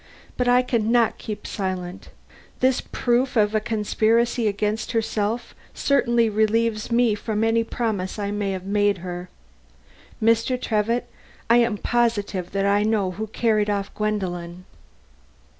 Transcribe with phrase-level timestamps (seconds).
[0.35, 2.07] But I can not keep silence.
[2.59, 8.49] This proof of a conspiracy against herself certainly relieves me from any promise I may
[8.53, 9.29] have made her.
[10.19, 10.59] Mr.
[10.59, 11.07] Trevitt,
[11.51, 14.65] I am positive that I know who carried off Gwendolen."